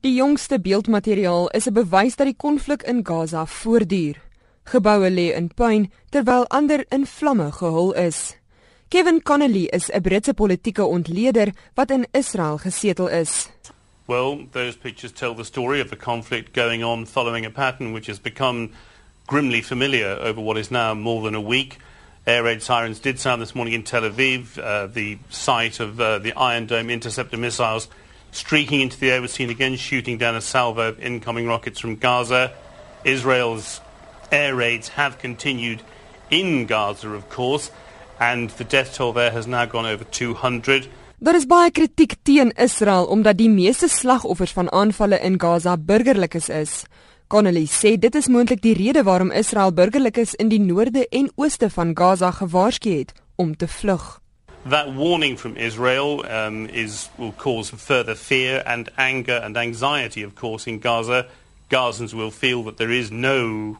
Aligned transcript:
Die 0.00 0.14
jongste 0.14 0.56
beeldmateriaal 0.60 1.50
is 1.52 1.66
'n 1.68 1.72
bewys 1.72 2.16
dat 2.16 2.26
die 2.26 2.36
konflik 2.36 2.82
in 2.82 3.04
Gaza 3.06 3.46
voortduur. 3.46 4.16
Geboue 4.64 5.10
lê 5.10 5.34
in 5.36 5.54
puin 5.54 5.92
terwyl 6.08 6.46
ander 6.46 6.84
in 6.88 7.06
vlamme 7.06 7.52
gehul 7.52 7.92
is. 7.92 8.36
Kevin 8.88 9.22
Connolly 9.22 9.64
is 9.64 9.90
'n 9.90 10.00
Britse 10.00 10.34
politieke 10.34 10.84
ontleder 10.84 11.52
wat 11.74 11.90
in 11.90 12.06
Israel 12.12 12.58
gesetel 12.58 13.08
is. 13.08 13.48
Well, 14.06 14.46
those 14.50 14.76
pictures 14.78 15.12
tell 15.12 15.34
the 15.34 15.44
story 15.44 15.80
of 15.80 15.88
the 15.90 15.96
conflict 15.96 16.54
going 16.54 16.84
on 16.84 17.06
following 17.06 17.46
a 17.46 17.50
pattern 17.50 17.92
which 17.92 18.06
has 18.06 18.20
become 18.20 18.70
grimly 19.26 19.62
familiar 19.62 20.18
over 20.22 20.42
what 20.42 20.56
is 20.56 20.70
now 20.70 20.94
more 20.94 21.22
than 21.22 21.34
a 21.34 21.46
week. 21.46 21.76
Air 22.24 22.42
raid 22.42 22.62
sirens 22.62 23.00
did 23.00 23.18
sound 23.18 23.42
this 23.42 23.54
morning 23.54 23.74
in 23.74 23.82
Tel 23.82 24.02
Aviv, 24.02 24.58
uh, 24.58 24.86
the 24.94 25.18
site 25.28 25.80
of 25.80 26.00
uh, 26.00 26.18
the 26.18 26.32
Iron 26.32 26.66
Dome 26.66 26.92
interceptor 26.92 27.38
missiles 27.38 27.88
streaking 28.32 28.80
into 28.80 28.98
the 28.98 29.10
air 29.10 29.20
was 29.20 29.32
seen 29.32 29.50
again, 29.50 29.76
shooting 29.76 30.18
down 30.18 30.34
a 30.34 30.40
salvo 30.40 30.88
of 30.88 31.00
incoming 31.00 31.46
rockets 31.46 31.80
from 31.80 31.96
Gaza. 31.96 32.52
Israel's 33.04 33.80
air 34.30 34.54
raids 34.54 34.88
have 34.88 35.18
continued 35.18 35.82
in 36.30 36.66
Gaza, 36.66 37.10
of 37.10 37.28
course, 37.28 37.70
and 38.18 38.50
the 38.50 38.64
death 38.64 38.94
toll 38.94 39.12
there 39.12 39.30
has 39.30 39.46
now 39.46 39.64
gone 39.66 39.86
over 39.86 40.04
200. 40.04 40.88
Daar 41.18 41.34
is 41.36 41.44
baie 41.46 41.70
kritiek 41.70 42.14
teen 42.22 42.50
Israel 42.56 43.04
omdat 43.12 43.36
die 43.36 43.50
meeste 43.50 43.88
slagoffers 43.88 44.54
van 44.56 44.70
aanvalle 44.72 45.18
in 45.20 45.40
Gaza 45.40 45.76
burgerlikes 45.76 46.48
is. 46.48 46.84
Connelly 47.28 47.66
sê 47.68 47.98
dit 47.98 48.14
is 48.14 48.28
moontlik 48.28 48.62
die 48.62 48.72
rede 48.74 49.02
waarom 49.04 49.30
Israel 49.30 49.72
burgerlikes 49.72 50.32
in 50.34 50.48
die 50.48 50.60
noorde 50.60 51.04
en 51.08 51.28
ooste 51.36 51.68
van 51.70 51.92
Gaza 51.96 52.30
gewaarsku 52.30 52.90
het 53.02 53.12
om 53.36 53.56
te 53.56 53.68
vlug. 53.68 54.20
That 54.66 54.92
warning 54.92 55.36
from 55.36 55.56
Israel 55.56 56.24
um, 56.28 56.66
is, 56.66 57.08
will 57.16 57.32
cause 57.32 57.70
further 57.70 58.14
fear 58.14 58.62
and 58.66 58.90
anger 58.98 59.40
and 59.42 59.56
anxiety, 59.56 60.22
of 60.22 60.34
course, 60.34 60.66
in 60.66 60.80
Gaza. 60.80 61.26
Gazans 61.70 62.12
will 62.12 62.30
feel 62.30 62.64
that 62.64 62.76
there 62.76 62.90
is 62.90 63.10
no 63.10 63.78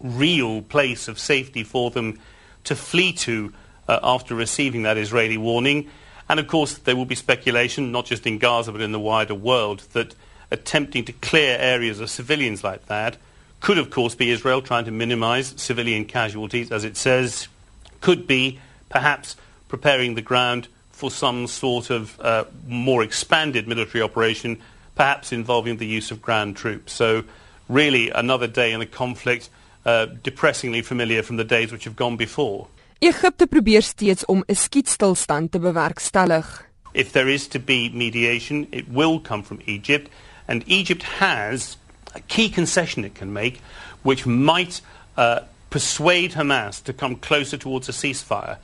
real 0.00 0.62
place 0.62 1.06
of 1.06 1.18
safety 1.18 1.62
for 1.62 1.90
them 1.90 2.18
to 2.64 2.74
flee 2.74 3.12
to 3.12 3.52
uh, 3.88 4.00
after 4.02 4.34
receiving 4.34 4.84
that 4.84 4.96
Israeli 4.96 5.36
warning. 5.36 5.90
And 6.28 6.40
of 6.40 6.46
course, 6.46 6.78
there 6.78 6.96
will 6.96 7.04
be 7.04 7.14
speculation, 7.14 7.92
not 7.92 8.06
just 8.06 8.26
in 8.26 8.38
Gaza 8.38 8.72
but 8.72 8.80
in 8.80 8.92
the 8.92 9.00
wider 9.00 9.34
world, 9.34 9.80
that 9.92 10.14
attempting 10.50 11.04
to 11.04 11.12
clear 11.12 11.58
areas 11.58 12.00
of 12.00 12.08
civilians 12.08 12.64
like 12.64 12.86
that 12.86 13.16
could, 13.60 13.78
of 13.78 13.90
course, 13.90 14.14
be 14.14 14.30
Israel 14.30 14.62
trying 14.62 14.86
to 14.86 14.90
minimize 14.90 15.54
civilian 15.56 16.04
casualties, 16.04 16.72
as 16.72 16.84
it 16.84 16.96
says, 16.96 17.48
could 18.00 18.26
be 18.26 18.58
perhaps 18.88 19.36
preparing 19.72 20.16
the 20.16 20.20
ground 20.20 20.68
for 20.90 21.10
some 21.10 21.46
sort 21.46 21.88
of 21.88 22.20
uh, 22.20 22.44
more 22.68 23.02
expanded 23.02 23.66
military 23.66 24.02
operation, 24.02 24.60
perhaps 24.94 25.32
involving 25.32 25.78
the 25.78 25.86
use 25.86 26.10
of 26.10 26.20
ground 26.20 26.54
troops. 26.58 26.92
So, 26.92 27.24
really, 27.70 28.10
another 28.10 28.46
day 28.46 28.72
in 28.74 28.80
the 28.80 28.86
conflict, 28.86 29.48
uh, 29.86 30.08
depressingly 30.22 30.82
familiar 30.82 31.22
from 31.22 31.38
the 31.38 31.44
days 31.44 31.72
which 31.72 31.84
have 31.84 31.96
gone 31.96 32.18
before. 32.18 32.66
Egipte 33.00 33.46
probeer 33.48 33.80
steeds 33.82 34.24
om 34.28 34.44
'n 34.46 34.54
skietstilstand 34.54 35.50
te 35.50 35.58
bewerkstellig. 35.58 36.46
If 36.92 37.12
there 37.12 37.32
is 37.32 37.48
to 37.48 37.58
be 37.58 37.90
mediation, 37.94 38.66
it 38.70 38.84
will 38.88 39.20
come 39.20 39.42
from 39.42 39.60
Egypt, 39.64 40.10
and 40.46 40.62
Egypt 40.66 41.02
has 41.02 41.78
a 42.14 42.20
key 42.28 42.50
concession 42.50 43.04
it 43.04 43.14
can 43.14 43.32
make, 43.32 43.60
which 44.02 44.26
might 44.26 44.82
uh, 45.16 45.38
persuade 45.70 46.34
Hamas 46.34 46.82
to 46.82 46.92
come 46.92 47.16
closer 47.16 47.56
towards 47.56 47.88
a 47.88 47.92
ceasefire. 47.92 48.58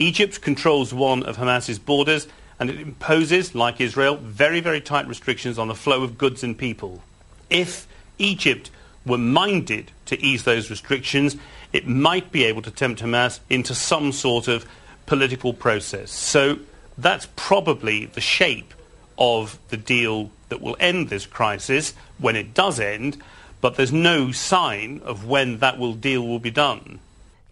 Egypt 0.00 0.40
controls 0.40 0.94
one 0.94 1.22
of 1.24 1.36
Hamas's 1.36 1.78
borders 1.78 2.26
and 2.58 2.70
it 2.70 2.80
imposes, 2.80 3.54
like 3.54 3.80
Israel, 3.82 4.16
very, 4.16 4.60
very 4.60 4.80
tight 4.80 5.06
restrictions 5.06 5.58
on 5.58 5.68
the 5.68 5.74
flow 5.74 6.02
of 6.02 6.16
goods 6.16 6.42
and 6.42 6.56
people. 6.56 7.02
If 7.50 7.86
Egypt 8.18 8.70
were 9.04 9.18
minded 9.18 9.92
to 10.06 10.18
ease 10.22 10.44
those 10.44 10.70
restrictions, 10.70 11.36
it 11.74 11.86
might 11.86 12.32
be 12.32 12.44
able 12.44 12.62
to 12.62 12.70
tempt 12.70 13.02
Hamas 13.02 13.40
into 13.50 13.74
some 13.74 14.12
sort 14.12 14.48
of 14.48 14.66
political 15.04 15.52
process. 15.52 16.10
So 16.10 16.58
that's 16.96 17.28
probably 17.36 18.06
the 18.06 18.20
shape 18.22 18.72
of 19.18 19.58
the 19.68 19.76
deal 19.76 20.30
that 20.48 20.62
will 20.62 20.76
end 20.80 21.10
this 21.10 21.26
crisis 21.26 21.92
when 22.18 22.36
it 22.36 22.54
does 22.54 22.80
end, 22.80 23.18
but 23.60 23.76
there's 23.76 23.92
no 23.92 24.32
sign 24.32 25.02
of 25.04 25.26
when 25.26 25.58
that 25.58 25.78
will 25.78 25.94
deal 25.94 26.26
will 26.26 26.38
be 26.38 26.50
done. 26.50 27.00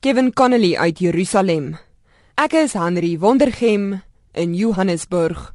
Kevin 0.01 0.33
Connolly 0.33 0.77
uit 0.79 0.97
Jerusalem. 0.97 1.79
Ek 2.39 2.53
is 2.53 2.75
Henry 2.75 3.19
Wondergem 3.19 4.01
in 4.33 4.55
Johannesburg. 4.55 5.55